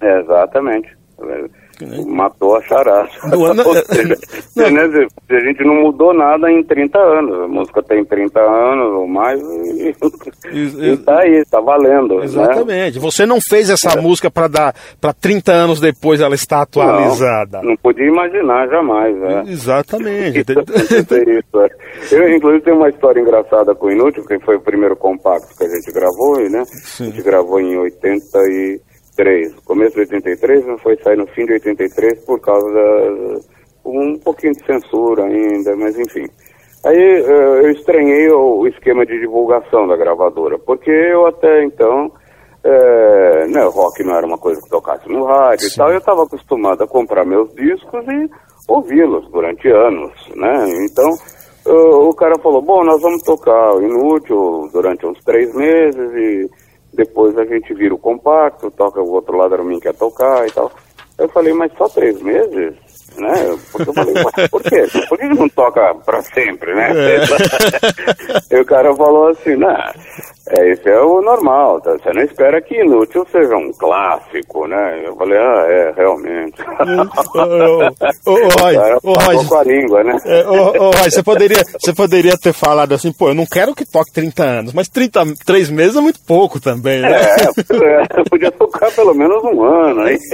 [0.00, 0.96] É, exatamente.
[1.80, 2.04] Né?
[2.06, 3.08] Matou a charada.
[4.52, 7.40] seja, né, a gente não mudou nada em 30 anos.
[7.40, 9.94] A música tem 30 anos ou mais e,
[10.52, 12.18] e, e tá aí, tá valendo.
[12.18, 12.24] Né?
[12.24, 12.94] Exatamente.
[12.96, 13.00] Né?
[13.00, 14.00] Você não fez essa é.
[14.00, 17.60] música para dar para 30 anos depois ela estar atualizada.
[17.62, 19.16] Não, não podia imaginar jamais.
[19.22, 19.50] É.
[19.50, 20.40] Exatamente.
[20.40, 21.68] isso, é.
[22.12, 25.64] Eu, inclusive, tenho uma história engraçada com o Inútil, que foi o primeiro compacto que
[25.64, 26.64] a gente gravou, né?
[26.66, 27.04] Sim.
[27.04, 28.80] A gente gravou em 80 e
[29.16, 33.38] 83, começo de 83, não foi sair no fim de 83 por causa da,
[33.86, 36.26] um pouquinho de censura ainda, mas enfim.
[36.84, 42.10] Aí eh, eu estranhei o esquema de divulgação da gravadora, porque eu até então,
[42.62, 45.74] é, né, rock não era uma coisa que tocasse no rádio Sim.
[45.74, 48.28] e tal, eu estava acostumado a comprar meus discos e
[48.68, 50.66] ouvi-los durante anos, né?
[50.90, 51.10] Então
[51.66, 56.50] o cara falou, bom, nós vamos tocar o Inútil durante uns três meses e
[56.94, 60.50] depois a gente vira o compacto, toca o outro lado era mim quer tocar e
[60.50, 60.72] tal.
[61.18, 62.74] Eu falei, mas só três meses?
[63.16, 63.58] Né?
[63.70, 64.86] Porque eu falei, por quê?
[65.08, 66.90] Por que não toca pra sempre, né?
[66.90, 67.20] É.
[68.56, 69.76] e o cara falou assim, não,
[70.46, 71.92] é, isso é o normal, tá?
[71.92, 75.02] Você não espera que Inútil seja um clássico, né?
[75.02, 76.60] Eu falei, ah, é, realmente.
[78.26, 80.18] Ô, Roy, ô, Roy, com a língua, né?
[80.26, 83.86] É, ô, Roy, você poderia, você poderia ter falado assim, pô, eu não quero que
[83.86, 87.10] toque 30 anos, mas 33 meses é muito pouco também, né?
[87.10, 90.18] É, é podia tocar pelo menos um ano, aí.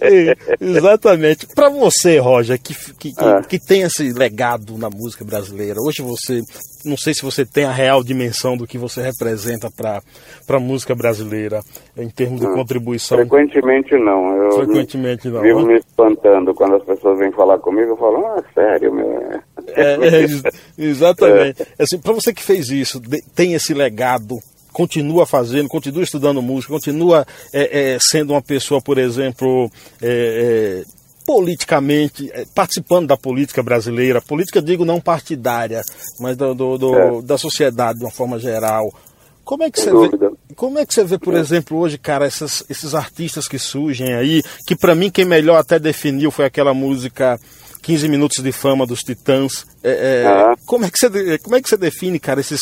[0.00, 1.46] É, exatamente.
[1.54, 3.42] Pra você, Roger, que, que, é.
[3.42, 6.40] que tem esse legado na música brasileira, hoje você
[6.84, 10.02] não sei se você tem a real dimensão do que você representa para
[10.48, 11.60] a música brasileira
[11.96, 13.18] em termos de hum, contribuição.
[13.18, 14.34] Frequentemente não.
[14.36, 15.42] Eu Frequentemente não.
[15.42, 19.40] Vivo me espantando quando as pessoas vêm falar comigo, eu falo, ah, sério, meu.
[19.68, 20.26] É, é,
[20.78, 21.62] exatamente.
[21.62, 21.82] É.
[21.82, 23.00] Assim, para você que fez isso,
[23.34, 24.36] tem esse legado
[24.72, 29.68] continua fazendo, continua estudando música, continua é, é, sendo uma pessoa, por exemplo,
[30.00, 35.82] é, é politicamente, eh, participando da política brasileira, política digo não partidária,
[36.18, 37.22] mas do, do, do é.
[37.22, 38.92] da sociedade de uma forma geral.
[39.44, 41.38] Como é que você vê, como é que você vê, por é.
[41.38, 45.78] exemplo, hoje, cara, esses, esses artistas que surgem aí, que para mim quem melhor até
[45.78, 47.38] definiu foi aquela música
[47.82, 49.66] 15 minutos de fama dos Titãs.
[49.82, 52.60] É, é, como é que você como é que você define, cara, esses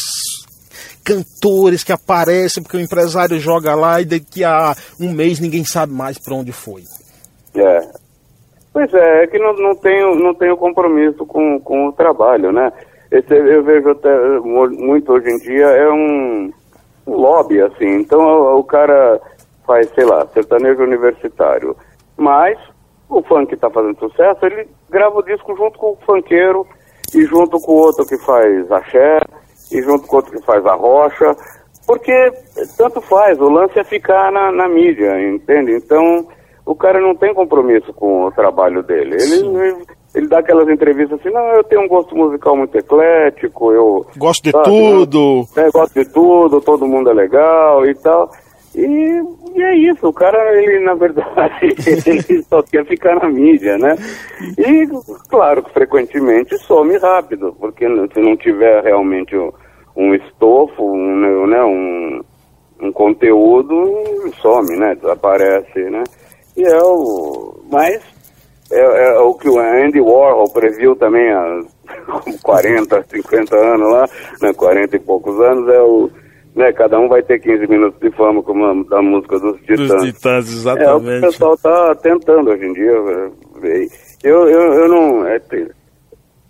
[1.05, 5.93] cantores que aparecem porque o empresário joga lá e daqui a um mês ninguém sabe
[5.93, 6.85] mais para onde foi?
[7.55, 7.91] É,
[8.79, 12.73] Pois é, é que não, não, tenho, não tenho compromisso com, com o trabalho, né?
[13.11, 16.53] Esse, eu vejo até muito hoje em dia é um,
[17.05, 17.97] lobby, assim.
[17.97, 19.21] Então o, o, cara
[19.67, 21.77] faz, sei lá, sertanejo universitário.
[22.17, 22.57] Mas
[23.09, 26.65] o funk está fazendo sucesso, ele grava o disco junto com o funkeiro
[27.13, 29.19] e junto com o outro que faz axé
[29.73, 31.35] e junto com o outro que faz a rocha
[31.85, 32.33] Porque
[32.77, 35.73] tanto faz, o lance é ficar na, na mídia, entende?
[35.73, 36.29] Então,
[36.69, 39.17] o cara não tem compromisso com o trabalho dele.
[39.17, 44.07] Ele, ele dá aquelas entrevistas assim, não, eu tenho um gosto musical muito eclético, eu...
[44.19, 45.49] Gosto de sabe, tudo.
[45.57, 48.31] É, gosto de tudo, todo mundo é legal e tal.
[48.75, 51.69] E, e, é isso, o cara, ele na verdade,
[52.07, 53.97] ele só quer ficar na mídia, né?
[54.59, 54.87] E,
[55.31, 59.51] claro, frequentemente some rápido, porque se não tiver realmente um,
[59.97, 62.21] um estofo, um, né, um,
[62.83, 63.75] um conteúdo,
[64.43, 64.95] some, né?
[64.97, 66.05] Desaparece, né?
[66.59, 67.63] E é o.
[67.71, 68.03] Mas
[68.73, 71.61] é, é, o que o Andy Warhol previu também há
[72.43, 74.05] 40, 50 anos lá,
[74.43, 76.11] né, 40 e poucos anos, é o.
[76.57, 79.89] Né, cada um vai ter 15 minutos de fama, como a, da música dos Titãs.
[79.89, 80.89] Dos Titãs, exatamente.
[80.89, 82.93] É o que o pessoal está tentando hoje em dia.
[84.25, 85.27] Eu, eu, eu não.
[85.29, 85.67] É, é,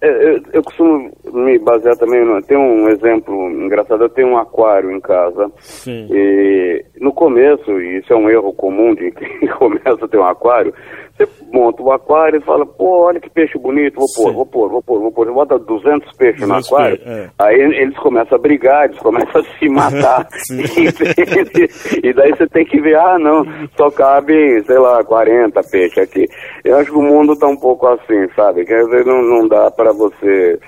[0.01, 4.93] eu, eu, costumo me basear também, no, tem um exemplo engraçado, eu tenho um aquário
[4.93, 6.07] em casa, Sim.
[6.11, 10.25] e no começo, e isso é um erro comum de quem começa a ter um
[10.25, 10.73] aquário,
[11.19, 14.71] você monta o aquário e fala, pô, olha que peixe bonito, vou pôr, vou pôr,
[14.71, 15.33] vou pôr, vou pôr.
[15.33, 17.31] Bota 200 peixes 200 no aquário, é.
[17.39, 20.29] aí eles começam a brigar, eles começam a se matar.
[20.51, 23.45] e, e daí você tem que ver, ah, não,
[23.77, 26.27] só cabe, sei lá, 40 peixes aqui.
[26.65, 28.65] Eu acho que o mundo tá um pouco assim, sabe?
[28.65, 30.59] Que às vezes não, não dá para você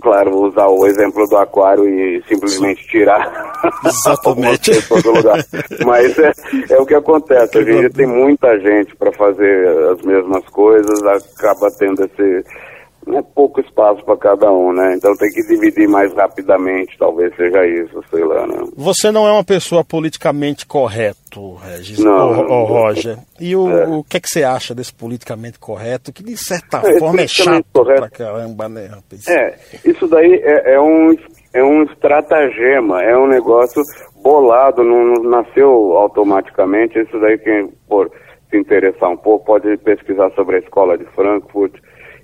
[0.00, 3.54] claro, usar o exemplo do aquário e simplesmente tirar
[3.84, 4.70] Exatamente.
[4.88, 5.44] todo lugar.
[5.84, 6.32] Mas é,
[6.70, 7.58] é o que acontece.
[7.58, 12.44] A gente tem muita gente para fazer as mesmas coisas, acaba tendo esse
[13.14, 14.94] é pouco espaço para cada um, né?
[14.96, 18.64] Então tem que dividir mais rapidamente, talvez seja isso, sei lá, né?
[18.76, 23.16] Você não é uma pessoa politicamente correto, Regis, não, ou, ou Roger.
[23.40, 23.86] E o, é.
[23.86, 27.28] o que é que você acha desse politicamente correto, que de certa é, forma é
[27.28, 28.00] chato correto.
[28.00, 29.28] pra caramba, né, rapaz?
[29.28, 31.14] É, isso daí é, é, um,
[31.54, 33.82] é um estratagema, é um negócio
[34.20, 38.10] bolado, não, não nasceu automaticamente, isso daí quem por
[38.50, 41.74] se interessar um pouco pode pesquisar sobre a escola de Frankfurt,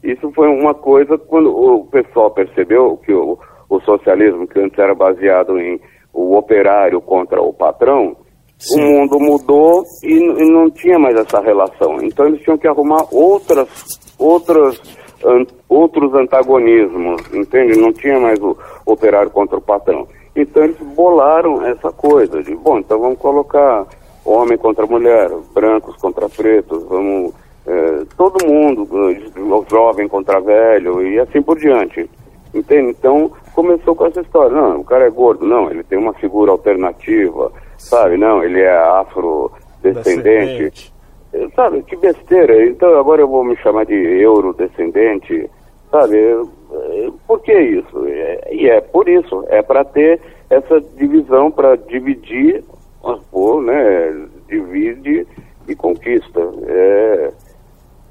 [0.03, 3.39] isso foi uma coisa quando o pessoal percebeu que o,
[3.69, 5.81] o socialismo, que antes era baseado em
[6.13, 8.17] o operário contra o patrão,
[8.59, 8.81] Sim.
[8.81, 12.03] o mundo mudou e, e, não tinha mais essa relação.
[12.03, 13.69] Então eles tinham que arrumar outras,
[14.19, 14.81] outras,
[15.25, 17.81] an, outros antagonismos, entende?
[17.81, 20.07] Não tinha mais o operário contra o patrão.
[20.37, 23.87] Então eles bolaram essa coisa de, bom, então vamos colocar
[24.25, 27.35] homem contra mulher, brancos contra pretos, vamos
[27.67, 32.09] é, todo mundo, o jovem contra velho e assim por diante.
[32.55, 32.91] Entende?
[32.91, 34.55] Então começou com essa história.
[34.55, 38.17] Não, o cara é gordo, não, ele tem uma figura alternativa, sabe?
[38.17, 40.93] Não, ele é afrodescendente.
[41.33, 42.67] É, sabe, que besteira.
[42.67, 45.49] Então agora eu vou me chamar de eurodescendente,
[45.91, 46.19] sabe?
[46.19, 48.07] É, por que isso?
[48.51, 50.21] E é, por isso, é para ter
[50.51, 52.63] essa divisão, para dividir,
[53.31, 54.27] pô, né?
[54.47, 55.27] Divide
[55.67, 56.41] e conquista.
[56.67, 57.33] É,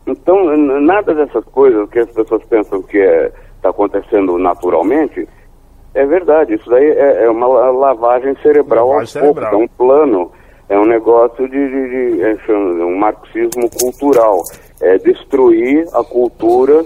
[0.06, 5.28] então, nada dessas coisas que as pessoas pensam que está é, tá acontecendo naturalmente,
[5.94, 6.56] é verdade.
[6.56, 9.54] Isso daí é, é uma lavagem cerebral lavagem cerebral.
[9.54, 10.32] é um plano,
[10.70, 14.44] é um negócio de, de, de é um marxismo cultural.
[14.82, 16.84] É destruir a cultura,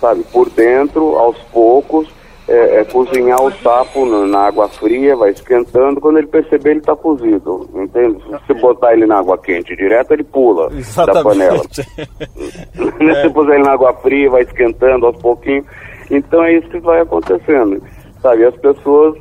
[0.00, 2.08] sabe, por dentro, aos poucos,
[2.46, 6.94] é, é, cozinhar o sapo na, água fria, vai esquentando, quando ele perceber ele está
[6.94, 8.22] cozido, entende?
[8.46, 11.14] Se botar ele na água quente direto, ele pula Exatamente.
[11.14, 11.62] da panela.
[13.16, 13.22] é.
[13.22, 15.64] Se puser ele na água fria, vai esquentando aos pouquinhos.
[16.10, 17.82] Então é isso que vai acontecendo,
[18.20, 18.44] sabe?
[18.44, 19.16] As pessoas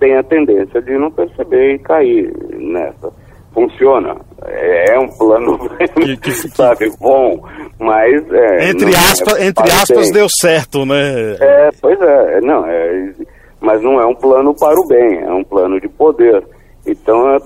[0.00, 3.12] têm a tendência de não perceber e cair nessa.
[3.54, 4.16] Funciona.
[4.44, 5.58] É, é um plano,
[5.94, 7.42] que, que, sabe, bom,
[7.78, 8.32] mas...
[8.32, 11.36] É, entre é aspas, é entre aspas deu certo, né?
[11.40, 13.12] É, pois é, não, é,
[13.60, 16.44] mas não é um plano para o bem, é um plano de poder.
[16.86, 17.38] Então, é,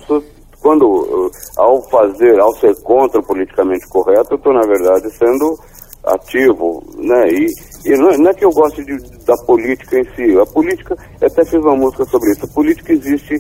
[0.61, 5.59] quando, ao fazer, ao ser contra o politicamente correto, eu estou, na verdade, sendo
[6.05, 7.29] ativo, né?
[7.29, 7.47] E,
[7.87, 10.39] e não, é, não, é que eu goste de, da política em si.
[10.39, 12.45] A política, eu até fiz uma música sobre isso.
[12.45, 13.35] A política existe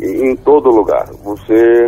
[0.00, 1.08] em, em todo lugar.
[1.24, 1.86] Você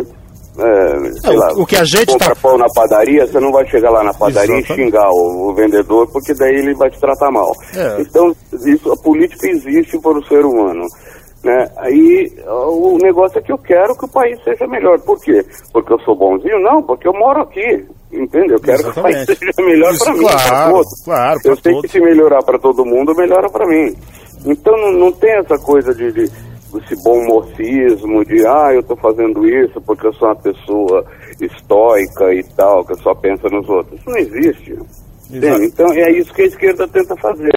[0.57, 2.35] é, sei lá, o que a gente compra tá...
[2.35, 4.81] pão na padaria, você não vai chegar lá na padaria Exatamente.
[4.81, 7.51] e xingar o, o, vendedor, porque daí ele vai te tratar mal.
[7.75, 8.01] É.
[8.01, 8.35] Então,
[8.65, 10.85] isso, a política existe para o ser humano.
[11.43, 11.67] Né?
[11.77, 14.97] Aí o negócio é que eu quero que o país seja melhor.
[15.01, 15.43] Por quê?
[15.73, 16.57] Porque eu sou bonzinho?
[16.59, 17.85] Não, porque eu moro aqui.
[18.13, 18.53] Entende?
[18.53, 18.93] Eu quero Exatamente.
[18.93, 20.27] que o país seja melhor para mim,
[20.71, 21.03] todos.
[21.03, 21.81] Claro, eu sei todos.
[21.81, 23.93] que se melhorar para todo mundo, melhora para mim.
[24.45, 26.31] Então não, não tem essa coisa de, de
[26.79, 31.05] esse bom mocismo de ah, eu estou fazendo isso porque eu sou uma pessoa
[31.39, 33.99] estoica e tal, que só pensa nos outros.
[33.99, 34.77] Isso não existe.
[35.63, 37.51] Então é isso que a esquerda tenta fazer.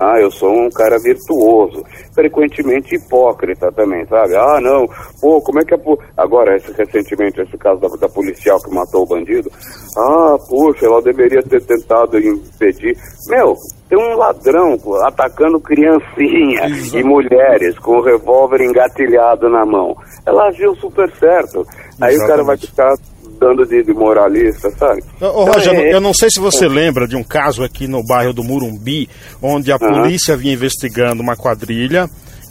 [0.00, 1.84] Ah, eu sou um cara virtuoso,
[2.14, 4.34] frequentemente hipócrita também, sabe?
[4.34, 4.86] Ah, não,
[5.20, 5.78] pô, como é que é.
[6.16, 9.50] Agora, esse, recentemente, esse caso da, da, policial que matou o bandido.
[9.96, 12.96] Ah, puxa, ela deveria ter tentado impedir.
[13.28, 13.54] Meu,
[13.88, 16.98] tem um ladrão pô, atacando criancinha Exato.
[16.98, 19.94] e mulheres com o revólver engatilhado na mão.
[20.26, 21.64] Ela agiu super certo.
[22.00, 22.24] Aí Exatamente.
[22.24, 22.94] o cara vai ficar
[23.42, 25.02] dando de, de moralista, sabe?
[25.20, 25.92] Ô, Roger, então, é...
[25.92, 26.68] eu não sei se você é.
[26.68, 29.08] lembra de um caso aqui no bairro do Murumbi,
[29.42, 32.08] onde a polícia vinha investigando uma quadrilha.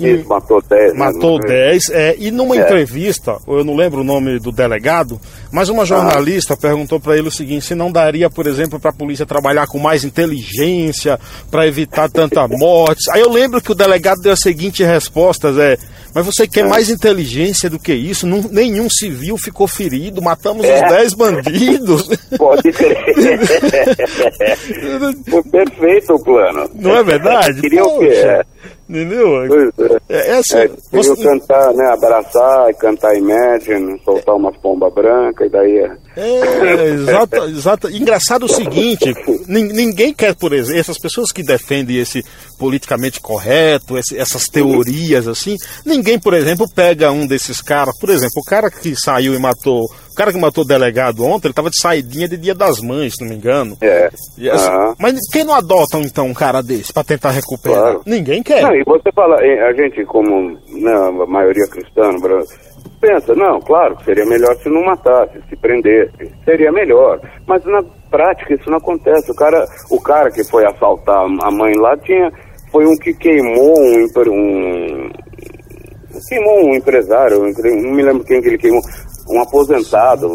[0.07, 0.93] Isso, matou 10.
[0.93, 0.99] Né?
[0.99, 1.89] Matou 10.
[1.89, 2.59] É, e numa é.
[2.59, 5.19] entrevista, eu não lembro o nome do delegado,
[5.51, 8.95] mas uma jornalista perguntou para ele o seguinte: se não daria, por exemplo, para a
[8.95, 13.09] polícia trabalhar com mais inteligência, para evitar tanta morte.
[13.11, 15.77] Aí eu lembro que o delegado deu a seguinte resposta: é,
[16.13, 18.27] mas você quer mais inteligência do que isso?
[18.27, 20.83] Não, nenhum civil ficou ferido, matamos é.
[20.83, 22.09] os 10 bandidos.
[22.37, 22.97] Pode ser.
[25.29, 26.69] Foi perfeito o plano.
[26.75, 27.61] Não é verdade?
[27.61, 28.41] Queria o quê?
[28.91, 29.41] Entendeu?
[29.41, 29.47] É,
[30.09, 30.57] é, é assim.
[30.57, 31.23] É, você...
[31.23, 31.85] cantar, né?
[31.93, 36.85] Abraçar, cantar Imagine, soltar umas pombas brancas, e daí é.
[36.89, 37.89] Exato, exato.
[37.89, 39.13] Engraçado o seguinte:
[39.47, 42.23] ninguém quer, por exemplo, essas pessoas que defendem esse
[42.59, 48.41] politicamente correto, esse, essas teorias assim, ninguém, por exemplo, pega um desses caras, por exemplo,
[48.41, 51.69] o cara que saiu e matou o cara que matou o delegado ontem, ele tava
[51.69, 53.77] de saidinha de dia das mães, se não me engano.
[53.79, 54.07] É.
[54.07, 54.93] Assim, uhum.
[54.99, 57.81] Mas quem não adota então um cara desse para tentar recuperar?
[57.81, 58.01] Claro.
[58.05, 58.61] Ninguém quer.
[58.61, 62.11] Não, e você fala, a gente como né, a maioria cristã
[63.01, 67.19] pensa, não, claro, seria melhor se não matasse, se prendesse, seria melhor.
[67.47, 69.31] Mas na prática isso não acontece.
[69.31, 72.31] O cara, o cara que foi assaltar a mãe lá tinha
[72.71, 75.09] foi um que queimou um, um
[76.29, 78.81] queimou um empresário, não me lembro quem que ele queimou,
[79.29, 80.27] um aposentado,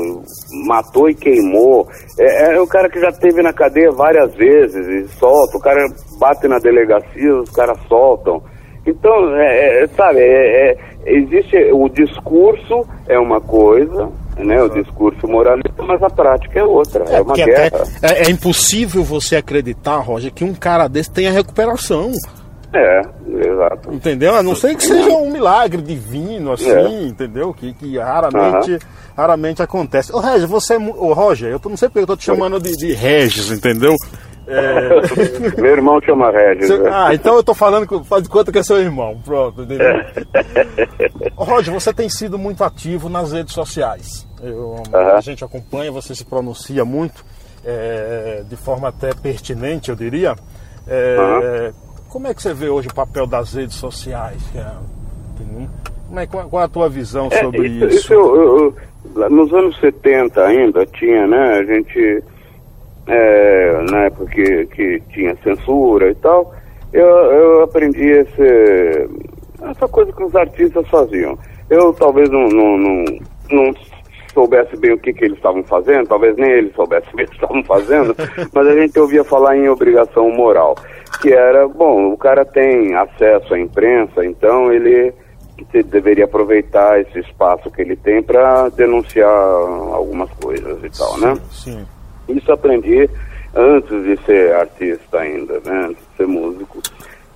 [0.66, 1.86] matou e queimou.
[2.18, 5.56] É, é o cara que já teve na cadeia várias vezes e solta.
[5.56, 5.86] O cara
[6.18, 8.42] bate na delegacia, os caras soltam.
[8.86, 15.26] Então, é, é, sabe, é, é, existe o discurso é uma coisa, né, o discurso
[15.26, 17.84] moralista, mas a prática é outra, é, é uma guerra.
[18.02, 22.12] É, é, impossível você acreditar, Roger, que um cara desse tenha recuperação.
[22.72, 23.92] É, exato.
[23.92, 24.34] Entendeu?
[24.34, 27.06] A não ser que seja um milagre divino, assim, é.
[27.06, 27.54] entendeu?
[27.54, 28.78] Que, que raramente,
[29.16, 30.12] raramente acontece.
[30.12, 30.78] Ô, Regis, você é.
[30.78, 33.94] Ô, Roger, eu não sei porque eu tô te chamando de, de Regis, entendeu?
[34.46, 35.56] É...
[35.60, 36.68] Meu irmão chama Regis.
[36.68, 36.78] Você...
[36.78, 36.90] Né?
[36.92, 39.20] Ah, então eu tô falando, faz de conta que é seu irmão.
[39.24, 39.86] Pronto, entendeu?
[39.86, 40.12] É.
[41.36, 44.26] Roger, você tem sido muito ativo nas redes sociais.
[44.42, 47.24] Eu, A gente acompanha, você se pronuncia muito,
[47.64, 50.34] é, de forma até pertinente, eu diria.
[50.86, 51.72] É,
[52.08, 54.40] como é que você vê hoje o papel das redes sociais?
[54.54, 54.64] É,
[56.06, 57.86] como é, qual, é a tua visão sobre isso?
[57.88, 58.74] isso eu,
[59.14, 61.58] eu, nos anos 70 ainda tinha, né?
[61.58, 62.22] A gente,
[63.06, 66.54] é, na época que, que tinha censura e tal,
[66.92, 69.08] eu, eu aprendi esse,
[69.62, 71.38] essa coisa que os artistas faziam.
[71.68, 73.04] Eu talvez não, não, não,
[73.50, 73.74] não
[74.32, 77.32] soubesse bem o que, que eles estavam fazendo, talvez nem eles soubessem o que eles
[77.32, 78.14] estavam fazendo,
[78.52, 80.76] mas a gente ouvia falar em obrigação moral,
[81.22, 85.14] que era, bom, o cara tem acesso à imprensa, então ele
[85.86, 91.34] deveria aproveitar esse espaço que ele tem para denunciar algumas coisas e tal, né?
[91.50, 91.86] Sim.
[92.28, 93.08] Isso aprendi
[93.54, 95.86] antes de ser artista ainda, né?
[95.88, 96.82] Antes de ser músico.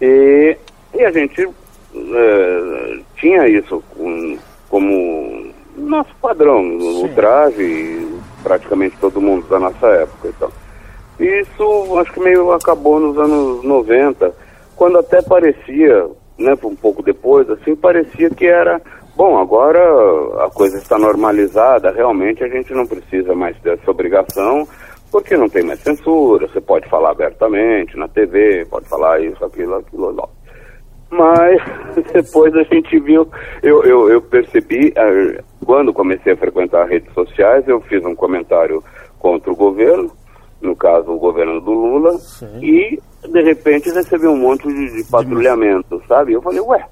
[0.01, 0.57] E,
[0.95, 1.49] e a gente
[1.95, 4.39] é, tinha isso com,
[4.69, 7.05] como nosso padrão, Sim.
[7.05, 8.09] o traje,
[8.43, 10.53] praticamente todo mundo da nossa época e tal.
[11.19, 14.33] Isso acho que meio acabou nos anos 90,
[14.75, 18.81] quando até parecia, né, um pouco depois, assim, parecia que era,
[19.21, 19.79] bom, agora
[20.47, 24.67] a coisa está normalizada, realmente a gente não precisa mais dessa obrigação,
[25.13, 29.75] porque não tem mais censura, você pode falar abertamente na TV, pode falar isso, aquilo,
[29.75, 30.27] aquilo, lá.
[31.11, 31.61] Mas
[32.15, 33.29] depois a gente viu,
[33.63, 34.95] eu, eu, eu percebi,
[35.67, 38.83] quando comecei a frequentar redes sociais, eu fiz um comentário
[39.19, 40.11] contra o governo,
[40.63, 42.59] no caso o governo do Lula, Sim.
[42.63, 42.99] e
[43.29, 46.33] de repente recebi um monte de, de patrulhamento, sabe?
[46.33, 46.87] Eu falei, ué,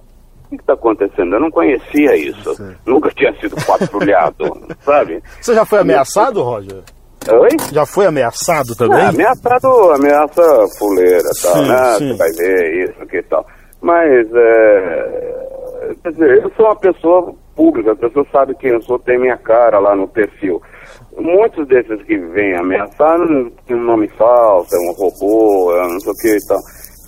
[0.54, 1.34] o que está acontecendo?
[1.34, 2.54] Eu não conhecia isso.
[2.54, 2.74] Sim.
[2.86, 4.44] Nunca tinha sido patrulhado,
[4.84, 5.22] sabe?
[5.40, 6.82] Você já foi ameaçado, Roger?
[7.30, 7.48] Oi?
[7.72, 9.00] Já foi ameaçado também?
[9.00, 10.42] É, ameaçado, ameaça
[10.78, 11.94] fuleira, tal, sim, né?
[11.98, 12.08] Sim.
[12.08, 13.46] Você vai ver isso, que tal.
[13.82, 18.98] Mas, é, quer dizer, eu sou uma pessoa pública, a pessoa sabe quem eu sou,
[18.98, 20.62] tem minha cara lá no perfil.
[21.18, 23.18] Muitos desses que vêm ameaçar
[23.66, 26.58] têm um nome falso, é um robô, é não sei o que e tal.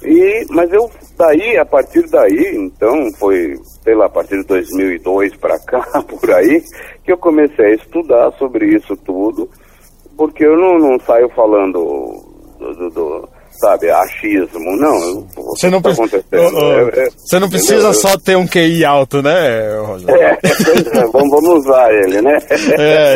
[0.05, 0.91] E, mas eu,
[1.21, 6.31] daí, a partir daí, então, foi, sei lá, a partir de 2002 para cá, por
[6.33, 6.63] aí,
[7.05, 9.49] que eu comecei a estudar sobre isso tudo,
[10.17, 12.25] porque eu não, não saio falando
[12.59, 13.29] do, do, do
[13.61, 14.77] sabe, achismo.
[14.77, 19.23] Não, você não, tá precisa, é, é, você não precisa só ter um QI alto,
[19.23, 20.23] né, Rogério?
[20.23, 22.39] É, é, vamos, vamos usar ele, né?
[22.79, 23.15] É.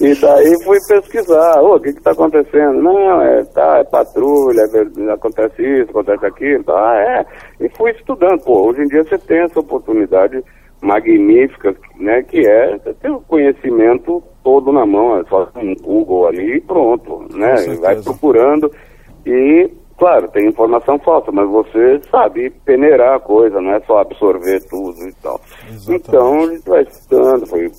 [0.00, 2.82] e daí fui pesquisar, o que está acontecendo?
[2.82, 4.64] Não, é, tá, é patrulha,
[5.12, 7.64] acontece isso, acontece aquilo, tá, é.
[7.64, 10.42] E fui estudando, pô, hoje em dia você tem essa oportunidade
[10.80, 16.56] magnífica, né, que é ter o conhecimento todo na mão, é só um Google ali
[16.56, 17.54] e pronto, né?
[17.80, 18.70] Vai procurando
[19.28, 24.60] e, claro, tem informação falsa, mas você sabe peneirar a coisa, não é só absorver
[24.68, 25.38] tudo e tal.
[25.68, 26.08] Exatamente.
[26.08, 27.70] Então a gente vai estudando, foi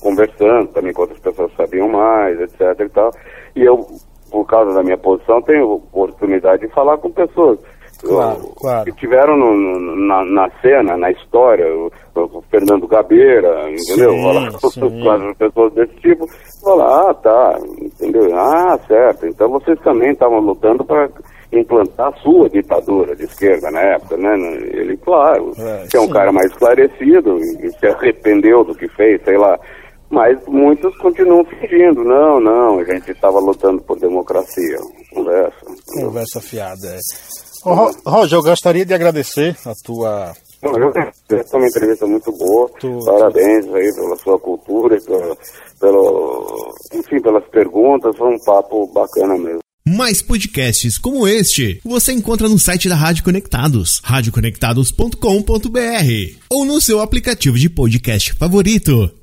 [0.00, 3.10] conversando também com outras pessoas que sabiam mais, etc e tal.
[3.54, 3.86] E eu,
[4.30, 7.60] por causa da minha posição, tenho oportunidade de falar com pessoas
[8.08, 8.84] claro, claro.
[8.84, 14.12] que tiveram no, no, na, na, cena, na história, o, o Fernando Gabeira, entendeu?
[14.22, 16.26] Falar, pessoas desse tipo,
[16.62, 18.36] falar, ah, tá, entendeu?
[18.36, 19.26] Ah, certo.
[19.26, 21.08] Então vocês também estavam lutando para
[21.52, 24.34] implantar a sua ditadura de esquerda na época, né?
[24.72, 26.12] Ele, claro, é, que é um sim.
[26.12, 29.58] cara mais esclarecido e se arrependeu do que fez, sei lá.
[30.10, 34.76] Mas muitos continuam fingindo, não, não, a gente estava lutando por democracia.
[35.10, 35.64] Conversa.
[36.00, 37.51] Conversa fiada, é.
[37.64, 40.34] Roger, eu gostaria de agradecer a tua.
[40.62, 42.70] Essa é uma entrevista muito boa.
[42.80, 45.36] Tu, Parabéns aí pela sua cultura, pela,
[45.80, 48.16] pelo, enfim, pelas perguntas.
[48.16, 49.58] Foi um papo bacana mesmo.
[49.84, 57.00] Mais podcasts como este você encontra no site da Rádio Conectados, radioconectados.com.br ou no seu
[57.00, 59.21] aplicativo de podcast favorito.